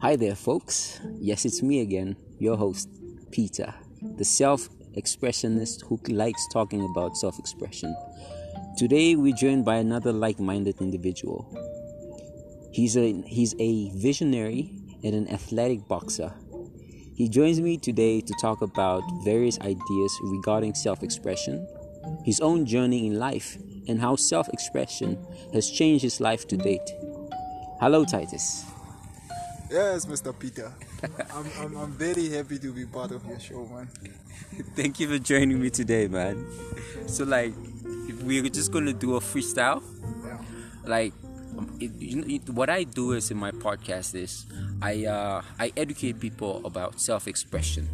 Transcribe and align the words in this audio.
Hi 0.00 0.14
there, 0.14 0.36
folks. 0.36 1.00
Yes, 1.18 1.44
it's 1.44 1.60
me 1.60 1.80
again, 1.80 2.14
your 2.38 2.56
host, 2.56 2.88
Peter, 3.32 3.74
the 4.16 4.24
self 4.24 4.68
expressionist 4.96 5.82
who 5.84 5.98
likes 6.06 6.46
talking 6.52 6.84
about 6.84 7.16
self 7.16 7.36
expression. 7.40 7.96
Today, 8.76 9.16
we're 9.16 9.34
joined 9.34 9.64
by 9.64 9.74
another 9.78 10.12
like 10.12 10.38
minded 10.38 10.76
individual. 10.80 11.50
He's 12.70 12.96
a, 12.96 13.22
he's 13.26 13.56
a 13.58 13.90
visionary 13.90 14.70
and 15.02 15.16
an 15.16 15.28
athletic 15.32 15.88
boxer. 15.88 16.32
He 17.16 17.28
joins 17.28 17.60
me 17.60 17.76
today 17.76 18.20
to 18.20 18.34
talk 18.40 18.62
about 18.62 19.02
various 19.24 19.58
ideas 19.58 20.18
regarding 20.22 20.76
self 20.76 21.02
expression, 21.02 21.66
his 22.24 22.38
own 22.38 22.66
journey 22.66 23.08
in 23.08 23.18
life, 23.18 23.58
and 23.88 24.00
how 24.00 24.14
self 24.14 24.48
expression 24.50 25.18
has 25.52 25.68
changed 25.68 26.04
his 26.04 26.20
life 26.20 26.46
to 26.46 26.56
date. 26.56 26.88
Hello, 27.80 28.04
Titus. 28.04 28.64
Yes, 29.70 30.06
Mr. 30.06 30.36
Peter. 30.38 30.72
I'm, 31.34 31.44
I'm, 31.60 31.76
I'm 31.76 31.92
very 31.92 32.28
happy 32.30 32.58
to 32.58 32.72
be 32.72 32.86
part 32.86 33.10
of 33.12 33.24
your 33.26 33.38
show, 33.38 33.66
man. 33.66 33.88
Thank 34.74 34.98
you 35.00 35.08
for 35.08 35.18
joining 35.18 35.60
me 35.60 35.68
today, 35.70 36.08
man. 36.08 36.46
So, 37.06 37.24
like, 37.24 37.52
if 38.08 38.22
we're 38.22 38.48
just 38.48 38.72
gonna 38.72 38.94
do 38.94 39.16
a 39.16 39.20
freestyle, 39.20 39.82
Yeah. 40.24 40.38
like, 40.86 41.12
it, 41.80 41.90
you 41.98 42.16
know, 42.16 42.26
it, 42.26 42.48
what 42.50 42.70
I 42.70 42.84
do 42.84 43.12
is 43.12 43.30
in 43.30 43.36
my 43.36 43.50
podcast 43.50 44.14
is 44.14 44.46
I 44.80 45.04
uh, 45.06 45.42
I 45.58 45.72
educate 45.76 46.18
people 46.20 46.64
about 46.64 47.00
self-expression, 47.00 47.88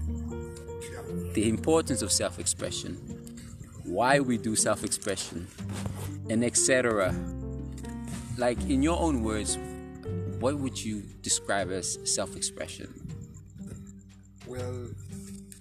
the 1.34 1.48
importance 1.48 2.02
of 2.02 2.12
self-expression, 2.12 2.92
why 3.84 4.20
we 4.20 4.36
do 4.38 4.54
self-expression, 4.54 5.48
and 6.30 6.44
etc. 6.44 7.14
Like 8.36 8.60
in 8.68 8.82
your 8.82 9.00
own 9.00 9.22
words, 9.22 9.56
what 10.44 10.58
would 10.58 10.84
you 10.84 11.02
describe 11.22 11.70
as 11.70 11.98
self-expression? 12.04 12.92
Well, 14.46 14.90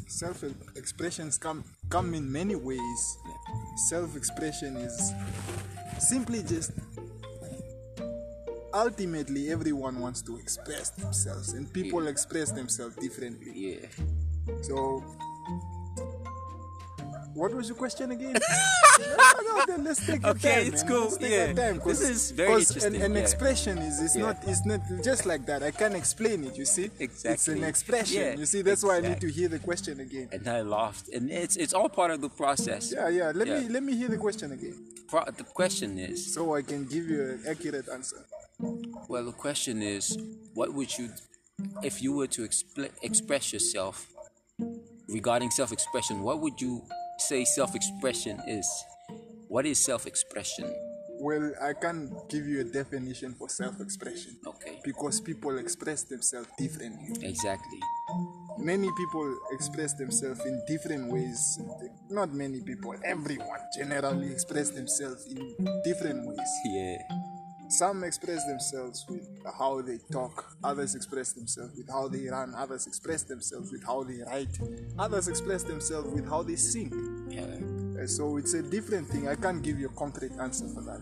self 0.07 0.43
expressions 0.75 1.37
come 1.37 1.63
come 1.89 2.13
in 2.13 2.29
many 2.29 2.55
ways. 2.55 3.17
Self 3.87 4.17
expression 4.17 4.75
is 4.75 5.13
simply 5.99 6.43
just 6.43 6.73
ultimately 8.73 9.51
everyone 9.53 10.01
wants 10.01 10.21
to 10.23 10.35
express 10.35 10.89
themselves 10.89 11.53
and 11.53 11.71
people 11.71 12.07
express 12.07 12.51
themselves 12.51 12.97
differently. 12.97 13.53
Yeah. 13.55 13.87
So 14.63 15.01
what 17.33 17.53
was 17.53 17.67
your 17.69 17.77
question 17.77 18.11
again? 18.11 18.33
no, 18.99 19.15
no, 19.47 19.63
then 19.67 19.83
let's 19.83 20.05
take 20.05 20.23
Okay, 20.25 20.55
time, 20.63 20.67
it's 20.73 20.83
man. 20.83 20.91
cool, 20.91 21.17
yeah. 21.19 21.53
time, 21.53 21.79
This 21.85 22.01
is 22.01 22.31
very 22.31 22.53
interesting, 22.61 22.95
An, 22.95 23.01
an 23.01 23.13
yeah. 23.13 23.19
expression 23.21 23.77
is 23.79 24.01
it's 24.01 24.15
Yeah. 24.15 24.23
not 24.27 24.37
it's 24.47 24.65
not 24.65 24.81
just 25.03 25.25
like 25.25 25.45
that. 25.47 25.63
I 25.63 25.71
can't 25.71 25.95
explain 25.95 26.43
it. 26.43 26.57
You 26.57 26.65
see, 26.65 26.89
It's 26.99 27.47
an 27.47 27.63
expression. 27.63 28.21
Yeah, 28.21 28.33
you 28.35 28.45
see, 28.45 28.61
that's 28.61 28.83
why 28.83 28.97
I 28.97 29.01
need 29.01 29.19
to 29.21 29.29
hear 29.31 29.47
the 29.49 29.59
question 29.59 29.99
again. 29.99 30.29
And 30.31 30.47
I 30.47 30.61
laughed, 30.61 31.09
and 31.09 31.31
it's 31.31 31.55
it's 31.55 31.73
all 31.73 31.89
part 31.89 32.11
of 32.11 32.21
the 32.21 32.29
process. 32.29 32.91
Yeah, 32.93 33.09
yeah. 33.09 33.31
Let 33.33 33.47
me 33.47 33.67
let 33.69 33.83
me 33.83 33.95
hear 33.95 34.09
the 34.09 34.17
question 34.27 34.51
again, 34.51 34.75
Pro- 35.07 35.25
the 35.25 35.43
question 35.43 35.97
is, 35.97 36.33
so 36.33 36.55
I 36.55 36.61
can 36.61 36.85
give 36.85 37.05
you 37.09 37.21
an 37.31 37.39
accurate 37.49 37.87
answer. 37.89 38.21
well, 39.09 39.25
the 39.25 39.31
question 39.45 39.81
is, 39.81 40.17
what 40.53 40.73
would 40.73 40.91
you, 40.97 41.09
if 41.83 42.01
you 42.03 42.13
were 42.13 42.27
to 42.27 42.41
expl- 42.47 42.91
express 43.01 43.51
yourself 43.51 44.07
regarding 45.09 45.49
self-expression, 45.51 46.21
what 46.23 46.39
would 46.39 46.61
you 46.61 46.81
say 47.17 47.45
self-expression 47.45 48.41
is? 48.47 48.67
What 49.47 49.65
is 49.65 49.83
self-expression? 49.83 50.73
Well, 51.19 51.53
I 51.61 51.73
can't 51.73 52.11
give 52.29 52.47
you 52.47 52.61
a 52.61 52.63
definition 52.63 53.33
for 53.35 53.47
self-expression 53.47 54.37
Okay, 54.45 54.79
because 54.83 55.21
people 55.21 55.57
express 55.57 56.03
themselves 56.03 56.47
differently. 56.57 57.13
exactly. 57.21 57.79
Many 58.57 58.89
people 58.97 59.37
express 59.51 59.93
themselves 59.93 60.41
in 60.45 60.61
different 60.67 61.11
ways. 61.11 61.59
Not 62.09 62.33
many 62.33 62.61
people, 62.61 62.95
everyone 63.03 63.59
generally 63.77 64.31
express 64.31 64.69
themselves 64.71 65.25
in 65.27 65.55
different 65.83 66.27
ways. 66.27 66.51
Yeah, 66.65 66.97
Some 67.79 68.03
express 68.03 68.45
themselves 68.45 69.03
with 69.09 69.27
how 69.57 69.81
they 69.81 69.97
talk, 70.11 70.55
others 70.63 70.93
express 70.93 71.33
themselves 71.33 71.75
with 71.75 71.89
how 71.89 72.07
they 72.07 72.27
run, 72.27 72.53
others 72.55 72.85
express 72.85 73.23
themselves 73.23 73.71
with 73.71 73.83
how 73.83 74.03
they 74.03 74.19
write, 74.27 74.55
others 74.99 75.27
express 75.27 75.63
themselves 75.63 76.07
with 76.13 76.29
how 76.29 76.43
they 76.43 76.55
sing. 76.55 76.91
yeah, 77.31 78.05
So 78.05 78.37
it's 78.37 78.53
a 78.53 78.61
different 78.61 79.07
thing. 79.07 79.27
I 79.27 79.35
can't 79.35 79.63
give 79.63 79.79
you 79.79 79.87
a 79.87 79.93
concrete 79.93 80.33
answer 80.39 80.67
for 80.67 80.81
that. 80.81 81.01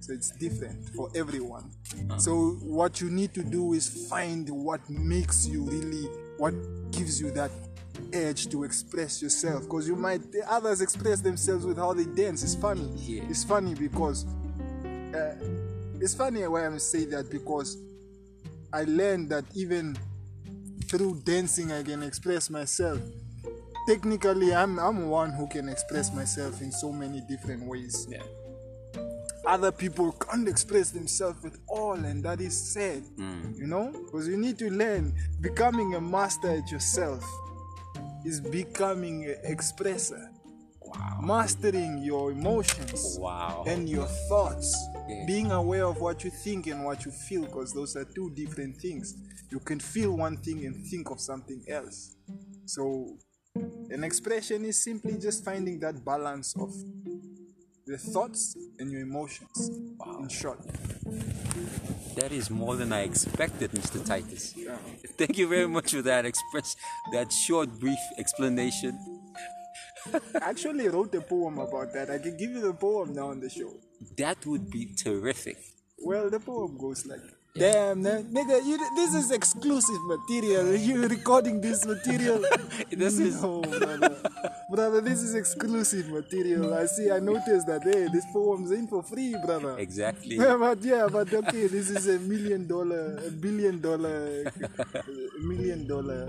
So 0.00 0.14
it's 0.14 0.30
different 0.30 0.88
for 0.96 1.10
everyone. 1.14 1.72
Uh-huh. 1.92 2.18
So 2.18 2.32
what 2.62 3.02
you 3.02 3.10
need 3.10 3.34
to 3.34 3.42
do 3.42 3.74
is 3.74 4.08
find 4.08 4.48
what 4.48 4.88
makes 4.88 5.46
you 5.46 5.64
really, 5.64 6.06
what 6.38 6.54
gives 6.90 7.20
you 7.20 7.30
that 7.32 7.50
edge 8.12 8.48
to 8.48 8.64
express 8.64 9.20
yourself. 9.20 9.64
Because 9.64 9.86
you 9.86 9.96
might, 9.96 10.22
others 10.48 10.80
express 10.80 11.20
themselves 11.20 11.66
with 11.66 11.76
how 11.76 11.92
they 11.92 12.06
dance. 12.06 12.42
It's 12.42 12.54
funny. 12.54 12.90
Yeah. 12.96 13.24
It's 13.28 13.44
funny 13.44 13.74
because, 13.74 14.24
it's 16.00 16.14
funny 16.14 16.46
why 16.46 16.66
I'm 16.66 16.78
saying 16.78 17.10
that 17.10 17.30
because 17.30 17.76
I 18.72 18.84
learned 18.84 19.30
that 19.30 19.44
even 19.54 19.96
through 20.86 21.22
dancing 21.24 21.72
I 21.72 21.82
can 21.82 22.02
express 22.02 22.48
myself 22.50 23.00
technically 23.86 24.54
I'm 24.54 24.78
I'm 24.78 25.08
one 25.08 25.32
who 25.32 25.46
can 25.48 25.68
express 25.68 26.12
myself 26.14 26.60
in 26.60 26.70
so 26.72 26.92
many 26.92 27.22
different 27.28 27.64
ways. 27.64 28.06
yeah. 28.10 28.22
Other 29.46 29.72
people 29.72 30.12
can't 30.12 30.46
express 30.46 30.90
themselves 30.90 31.42
at 31.46 31.54
all, 31.68 31.94
and 31.94 32.22
that 32.22 32.38
is 32.42 32.54
sad. 32.74 33.02
Mm. 33.16 33.56
You 33.56 33.66
know, 33.66 33.92
because 34.04 34.28
you 34.28 34.36
need 34.36 34.58
to 34.58 34.68
learn. 34.70 35.14
Becoming 35.40 35.94
a 35.94 36.00
master 36.02 36.50
at 36.50 36.70
yourself 36.70 37.24
is 38.26 38.42
becoming 38.42 39.24
an 39.24 39.36
expresser. 39.48 40.22
Wow. 40.82 41.20
Mastering 41.22 42.02
your 42.02 42.30
emotions 42.32 43.16
Wow. 43.18 43.64
and 43.66 43.88
your 43.88 44.06
thoughts. 44.28 44.76
Yeah. 45.08 45.24
Being 45.26 45.50
aware 45.50 45.84
of 45.84 46.00
what 46.00 46.22
you 46.24 46.30
think 46.30 46.66
and 46.66 46.84
what 46.84 47.04
you 47.04 47.10
feel, 47.10 47.42
because 47.42 47.72
those 47.72 47.96
are 47.96 48.04
two 48.04 48.30
different 48.30 48.76
things. 48.76 49.14
You 49.50 49.60
can 49.60 49.80
feel 49.80 50.16
one 50.16 50.36
thing 50.36 50.66
and 50.66 50.86
think 50.86 51.10
of 51.10 51.20
something 51.20 51.64
else. 51.68 52.16
So, 52.66 53.16
an 53.90 54.04
expression 54.04 54.64
is 54.64 54.82
simply 54.82 55.18
just 55.18 55.44
finding 55.44 55.80
that 55.80 56.04
balance 56.04 56.54
of 56.56 56.72
the 57.86 57.96
thoughts 57.96 58.54
and 58.78 58.92
your 58.92 59.00
emotions. 59.00 59.70
In 60.20 60.28
short, 60.28 60.60
That 62.16 62.32
is 62.32 62.50
more 62.50 62.76
than 62.76 62.92
I 62.92 63.02
expected, 63.02 63.70
Mr. 63.72 64.04
Titus. 64.04 64.54
Yeah. 64.56 64.76
Thank 65.16 65.38
you 65.38 65.48
very 65.48 65.66
much 65.68 65.92
for 65.92 66.02
that 66.02 66.26
express 66.26 66.76
that 67.12 67.32
short, 67.32 67.70
brief 67.80 67.98
explanation. 68.18 68.98
I 70.14 70.50
actually 70.50 70.88
wrote 70.88 71.14
a 71.14 71.20
poem 71.20 71.58
about 71.58 71.92
that. 71.94 72.10
I 72.10 72.18
can 72.18 72.36
give 72.36 72.50
you 72.50 72.60
the 72.60 72.72
poem 72.74 73.14
now 73.14 73.28
on 73.30 73.40
the 73.40 73.50
show. 73.50 73.72
That 74.16 74.44
would 74.46 74.70
be 74.70 74.94
terrific. 74.94 75.56
Well, 76.04 76.30
the 76.30 76.40
poem 76.40 76.76
goes 76.78 77.06
like, 77.06 77.20
Damn, 77.54 78.02
man, 78.02 78.24
nigga, 78.32 78.64
you, 78.64 78.78
this 78.94 79.14
is 79.14 79.32
exclusive 79.32 80.00
material. 80.06 80.76
You 80.88 81.08
recording 81.08 81.60
this 81.60 81.84
material? 81.84 82.44
This 82.90 83.18
is- 83.18 83.42
no, 83.42 83.62
brother. 83.62 84.16
brother, 84.70 85.00
this 85.00 85.22
is 85.22 85.34
exclusive 85.34 86.08
material. 86.08 86.72
I 86.74 86.86
see. 86.86 87.10
I 87.10 87.18
noticed 87.18 87.66
that. 87.66 87.82
Hey, 87.82 88.06
this 88.12 88.24
poem's 88.32 88.70
in 88.70 88.86
for 88.86 89.02
free, 89.02 89.34
brother. 89.44 89.76
Exactly. 89.78 90.36
But 90.64 90.82
yeah, 90.84 91.08
but 91.10 91.32
okay, 91.32 91.66
this 91.66 91.90
is 91.90 92.06
a 92.06 92.18
million 92.20 92.68
dollar, 92.68 93.16
a 93.26 93.30
billion 93.30 93.80
dollar, 93.80 94.44
a 94.94 95.40
million 95.42 95.86
dollar. 95.88 96.28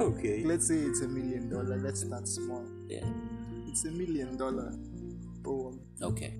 Okay. 0.00 0.42
Let's 0.44 0.68
say 0.68 0.76
it's 0.76 1.02
a 1.02 1.08
million 1.08 1.48
dollar. 1.48 1.76
Let's 1.76 2.00
start 2.00 2.26
small. 2.26 2.66
Yeah. 2.88 3.04
It's 3.66 3.84
a 3.84 3.90
million 3.90 4.36
dollar 4.36 4.72
poem. 5.42 5.80
Okay. 6.02 6.34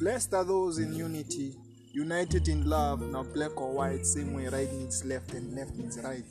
Blessed 0.00 0.34
are 0.34 0.44
those 0.44 0.78
in 0.78 0.94
unity, 0.94 1.54
united 1.92 2.48
in 2.48 2.68
love, 2.68 3.02
not 3.02 3.34
black 3.34 3.60
or 3.60 3.72
white, 3.72 4.06
same 4.06 4.32
way 4.32 4.48
right 4.48 4.72
means 4.72 5.04
left 5.04 5.34
and 5.34 5.54
left 5.54 5.74
means 5.74 5.98
right. 6.02 6.24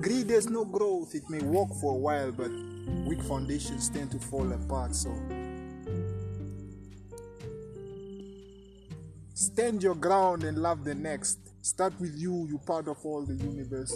Greed 0.00 0.30
has 0.30 0.48
no 0.48 0.64
growth, 0.64 1.14
it 1.14 1.28
may 1.28 1.40
walk 1.40 1.68
for 1.78 1.92
a 1.92 1.98
while, 1.98 2.32
but 2.32 2.50
weak 3.06 3.22
foundations 3.22 3.90
tend 3.90 4.10
to 4.12 4.18
fall 4.18 4.50
apart, 4.52 4.94
so. 4.94 5.14
Stand 9.34 9.82
your 9.82 9.94
ground 9.94 10.44
and 10.44 10.58
love 10.58 10.82
the 10.82 10.94
next. 10.94 11.38
Start 11.60 11.92
with 12.00 12.16
you, 12.16 12.46
you 12.48 12.58
part 12.58 12.88
of 12.88 12.96
all 13.04 13.26
the 13.26 13.34
universe. 13.34 13.94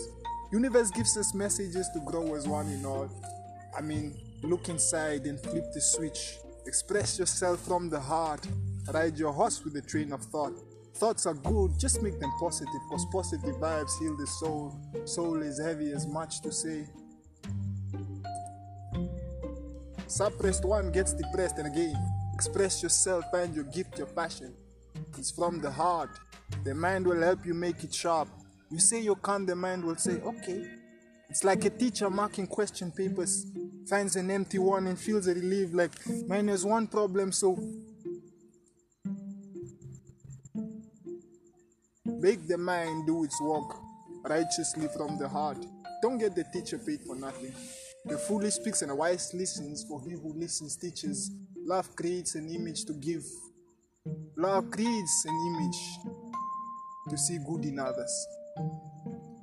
Universe 0.53 0.91
gives 0.91 1.17
us 1.17 1.35
messages 1.35 1.89
to 1.93 2.01
grow 2.01 2.35
as 2.35 2.47
one 2.47 2.69
in 2.69 2.85
all. 2.87 3.11
I 3.77 3.81
mean, 3.81 4.17
look 4.43 4.69
inside 4.69 5.27
and 5.27 5.41
flip 5.41 5.65
the 5.75 5.81
switch. 5.81 6.39
Express 6.67 7.19
yourself 7.19 7.61
from 7.61 7.91
the 7.91 8.01
heart. 8.01 8.47
Ride 8.93 9.19
your 9.19 9.33
horse 9.33 9.65
with 9.65 9.77
a 9.77 9.83
train 9.83 10.13
of 10.13 10.23
thought. 10.23 10.55
Thoughts 10.95 11.27
are 11.27 11.35
good, 11.35 11.79
just 11.79 12.01
make 12.01 12.19
them 12.21 12.33
positive, 12.41 12.73
because 12.89 13.07
positive 13.13 13.57
vibes 13.57 13.99
heal 13.99 14.17
the 14.17 14.27
soul. 14.27 14.81
Soul 15.05 15.43
is 15.43 15.61
heavy 15.61 15.93
as 15.93 16.07
much 16.07 16.41
to 16.43 16.53
say. 16.53 16.87
Suppressed 20.07 20.65
one 20.65 20.93
gets 20.93 21.13
depressed, 21.13 21.59
and 21.59 21.67
again, 21.67 21.97
express 22.33 22.83
yourself, 22.83 23.25
find 23.31 23.55
your 23.55 23.65
gift, 23.65 23.99
your 23.99 24.07
passion. 24.07 24.55
It's 25.19 25.31
from 25.31 25.61
the 25.61 25.71
heart. 25.71 26.11
The 26.65 26.75
mind 26.75 27.07
will 27.07 27.21
help 27.21 27.45
you 27.45 27.53
make 27.53 27.83
it 27.85 27.93
sharp. 27.93 28.29
You 28.71 28.79
say 28.79 29.01
you 29.01 29.15
can't, 29.17 29.47
the 29.47 29.55
mind 29.55 29.85
will 29.85 29.97
say, 29.97 30.21
okay. 30.21 30.67
It's 31.29 31.45
like 31.45 31.65
a 31.65 31.71
teacher 31.71 32.09
marking 32.09 32.47
question 32.47 32.91
papers, 32.93 33.47
finds 33.89 34.17
an 34.17 34.31
empty 34.31 34.59
one 34.59 34.87
and 34.87 34.99
feels 34.99 35.27
a 35.27 35.35
relief 35.35 35.71
like 35.73 35.91
mine 36.29 36.49
has 36.49 36.65
one 36.65 36.87
problem, 36.87 37.33
so 37.33 37.59
make 42.05 42.47
the 42.47 42.57
mind 42.57 43.07
do 43.07 43.25
its 43.25 43.41
work 43.41 43.77
righteously 44.25 44.89
from 44.97 45.19
the 45.19 45.29
heart. 45.29 45.59
Don't 46.03 46.19
get 46.19 46.35
the 46.35 46.45
teacher 46.53 46.79
paid 46.79 47.01
for 47.03 47.17
nothing. 47.17 47.53
The 48.05 48.19
foolish 48.19 48.55
speaks 48.55 48.83
and 48.83 48.91
the 48.91 48.95
wise 48.95 49.35
listens, 49.35 49.85
for 49.89 50.01
he 50.03 50.13
who 50.13 50.33
listens 50.33 50.77
teaches. 50.77 51.33
Love 51.65 51.95
creates 51.97 52.37
an 52.37 52.49
image 52.49 52.85
to 52.85 52.93
give. 52.93 53.25
Love 54.37 54.71
creates 54.71 55.25
an 55.27 55.55
image 55.55 56.15
to 57.11 57.19
see 57.19 57.39
good 57.45 57.65
in 57.65 57.81
others. 57.81 58.27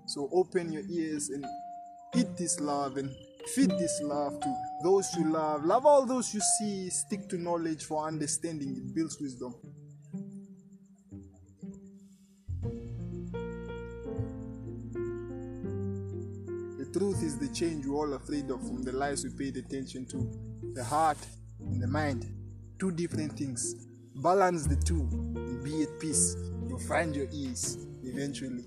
So 0.06 0.30
open 0.31 0.71
your 0.71 0.83
ears 0.89 1.30
and 1.30 1.45
eat 2.15 2.38
this 2.38 2.60
love 2.60 2.98
and 2.98 3.10
feed 3.56 3.71
this 3.71 4.01
love 4.01 4.39
to 4.39 4.56
those 4.83 5.10
you 5.18 5.31
love. 5.31 5.65
Love 5.65 5.86
all 5.86 6.06
those 6.06 6.33
you 6.33 6.42
see. 6.60 6.89
Stick 6.89 7.30
to 7.30 7.38
knowledge 7.38 7.86
for 7.86 8.06
understanding. 8.07 8.75
It 8.75 8.94
builds 8.94 9.18
wisdom. 9.19 9.56
The 16.77 17.00
truth 17.00 17.24
is 17.24 17.39
the 17.39 17.50
change 17.54 17.86
we're 17.88 17.95
all 17.95 18.13
afraid 18.13 18.51
of 18.51 18.60
from 18.62 18.83
the 18.83 18.92
lies 18.92 19.24
we 19.24 19.31
paid 19.31 19.57
attention 19.57 20.06
to. 20.07 20.74
The 20.74 20.83
heart 20.83 21.18
and 21.60 21.81
the 21.81 21.88
mind. 21.88 22.30
Two 22.80 22.92
different 22.92 23.38
things. 23.38 23.88
Balance 24.15 24.68
the 24.68 24.75
two 24.75 25.07
and 25.36 25.63
be 25.63 25.83
at 25.83 26.00
peace. 26.00 26.36
You'll 26.68 26.80
find 26.80 27.15
your 27.15 27.27
ease 27.31 27.88
eventually. 28.04 28.65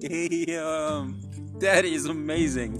Damn, 0.00 1.20
that 1.60 1.84
is 1.84 2.06
amazing. 2.06 2.72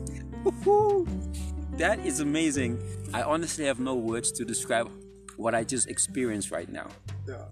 That 1.79 1.99
is 2.05 2.21
amazing. 2.21 2.83
I 3.15 3.23
honestly 3.23 3.65
have 3.65 3.81
no 3.81 3.95
words 3.95 4.33
to 4.33 4.45
describe 4.45 4.91
what 5.37 5.55
I 5.55 5.65
just 5.65 5.89
experienced 5.89 6.51
right 6.51 6.69
now. 6.71 6.89
Yeah, 7.27 7.45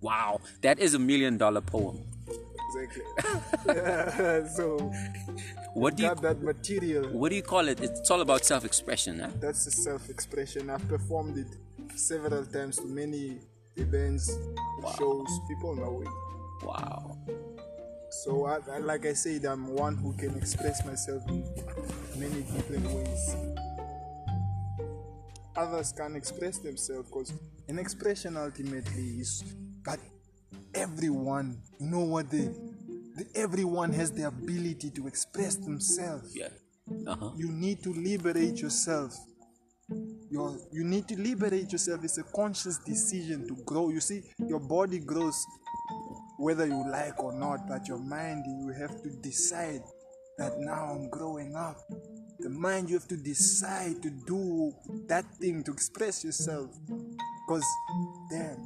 Wow, 0.00 0.40
that 0.62 0.78
is 0.78 0.94
a 0.94 0.98
million 0.98 1.36
dollar 1.38 1.60
poem. 1.60 1.98
exactly. 2.68 3.02
Yeah, 3.66 4.46
so 4.56 4.92
What 5.74 5.96
do 5.96 6.04
you 6.04 6.14
that 6.14 6.42
material. 6.42 7.08
what 7.10 7.30
do 7.30 7.36
you 7.36 7.42
call 7.42 7.68
it? 7.68 7.80
It's 7.80 8.10
all 8.10 8.20
about 8.20 8.44
self-expression, 8.44 9.20
huh? 9.20 9.30
That's 9.40 9.66
a 9.66 9.70
self-expression. 9.70 10.70
I've 10.70 10.86
performed 10.88 11.38
it 11.38 11.46
several 11.96 12.44
times 12.46 12.76
to 12.78 12.86
many 12.86 13.38
events, 13.76 14.36
shows. 14.98 15.28
People 15.48 15.74
know 15.76 16.02
it. 16.02 16.66
Wow. 16.66 17.16
So, 18.10 18.46
I, 18.46 18.58
I, 18.72 18.78
like 18.78 19.06
I 19.06 19.12
said, 19.12 19.44
I'm 19.44 19.66
one 19.68 19.96
who 19.96 20.12
can 20.14 20.36
express 20.36 20.84
myself 20.84 21.22
in 21.28 21.44
many 22.16 22.42
different 22.42 22.86
ways. 22.86 23.36
Others 25.56 25.92
can 25.92 26.16
express 26.16 26.58
themselves 26.58 27.10
because 27.10 27.32
an 27.68 27.78
expression 27.78 28.36
ultimately 28.36 29.20
is 29.20 29.44
that 29.84 29.98
everyone, 30.74 31.60
you 31.78 31.86
know 31.86 32.04
what 32.04 32.30
the, 32.30 32.54
the 33.16 33.26
everyone 33.34 33.92
has 33.92 34.12
the 34.12 34.26
ability 34.26 34.90
to 34.90 35.06
express 35.06 35.56
themselves. 35.56 36.34
Yeah. 36.34 36.48
Uh-huh. 37.06 37.32
You 37.36 37.50
need 37.50 37.82
to 37.82 37.92
liberate 37.92 38.60
yourself. 38.62 39.14
Your, 40.30 40.56
you 40.72 40.84
need 40.84 41.08
to 41.08 41.16
liberate 41.16 41.72
yourself. 41.72 42.04
It's 42.04 42.18
a 42.18 42.22
conscious 42.22 42.78
decision 42.78 43.46
to 43.48 43.56
grow. 43.64 43.90
You 43.90 44.00
see, 44.00 44.22
your 44.38 44.60
body 44.60 44.98
grows 44.98 45.44
whether 46.38 46.66
you 46.66 46.88
like 46.88 47.22
or 47.22 47.32
not, 47.32 47.68
but 47.68 47.88
your 47.88 47.98
mind, 47.98 48.44
you 48.46 48.72
have 48.78 49.02
to 49.02 49.10
decide 49.10 49.82
that 50.38 50.58
now 50.58 50.92
I'm 50.92 51.10
growing 51.10 51.56
up. 51.56 51.76
The 52.38 52.48
mind, 52.48 52.88
you 52.88 52.94
have 52.96 53.08
to 53.08 53.16
decide 53.16 54.00
to 54.02 54.10
do 54.10 54.72
that 55.08 55.24
thing, 55.40 55.64
to 55.64 55.72
express 55.72 56.24
yourself. 56.24 56.70
Because, 57.46 57.64
then, 58.30 58.64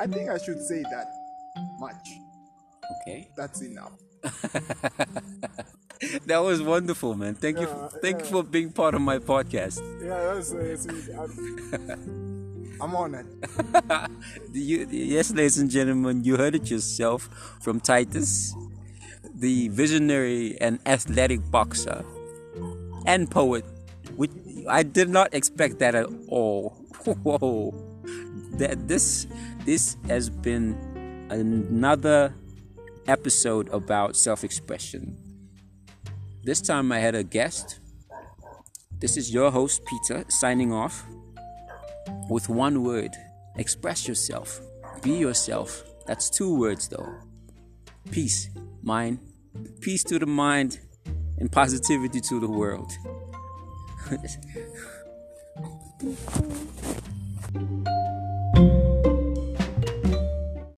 I 0.00 0.06
think 0.06 0.30
I 0.30 0.38
should 0.38 0.62
say 0.62 0.82
that 0.82 1.06
much. 1.78 2.08
Okay. 3.02 3.28
That's 3.36 3.60
enough. 3.60 3.92
That 6.26 6.38
was 6.38 6.62
wonderful, 6.62 7.14
man. 7.14 7.34
Thank 7.34 7.60
you 7.60 7.66
Yeah, 7.66 7.88
thank 8.02 8.20
you 8.20 8.26
for 8.26 8.42
being 8.42 8.70
part 8.72 8.94
of 8.94 9.00
my 9.00 9.18
podcast. 9.18 9.80
Yeah, 10.02 10.34
that's, 10.34 10.50
that's 10.50 10.86
I'm, 12.80 12.94
on 13.02 13.14
it. 13.14 13.26
You, 14.52 14.86
yes, 14.90 15.32
ladies 15.32 15.58
and 15.58 15.70
gentlemen, 15.70 16.24
you 16.24 16.36
heard 16.36 16.54
it 16.54 16.70
yourself 16.70 17.28
from 17.60 17.80
Titus, 17.80 18.54
the 19.34 19.68
visionary 19.68 20.56
and 20.60 20.78
athletic 20.86 21.50
boxer 21.50 22.04
and 23.06 23.30
poet. 23.30 23.64
Which 24.16 24.30
I 24.68 24.82
did 24.82 25.08
not 25.08 25.34
expect 25.34 25.78
that 25.80 25.94
at 25.94 26.06
all. 26.28 26.70
Whoa, 27.04 27.74
that 28.58 28.88
this 28.88 29.26
this 29.66 29.96
has 30.08 30.30
been 30.30 30.76
another 31.30 32.34
episode 33.06 33.68
about 33.68 34.16
self-expression. 34.16 35.23
This 36.44 36.60
time 36.60 36.92
I 36.92 36.98
had 36.98 37.14
a 37.14 37.22
guest. 37.22 37.80
This 38.98 39.16
is 39.16 39.32
your 39.32 39.50
host 39.50 39.80
Peter 39.86 40.26
signing 40.28 40.74
off 40.74 41.06
with 42.28 42.50
one 42.50 42.84
word. 42.84 43.16
Express 43.56 44.06
yourself. 44.06 44.60
Be 45.02 45.12
yourself. 45.12 45.82
That's 46.06 46.28
two 46.28 46.54
words 46.54 46.88
though. 46.88 47.14
Peace 48.10 48.50
mind. 48.82 49.20
Peace 49.80 50.04
to 50.04 50.18
the 50.18 50.26
mind 50.26 50.80
and 51.38 51.50
positivity 51.50 52.20
to 52.20 52.38
the 52.38 52.48
world 52.48 52.92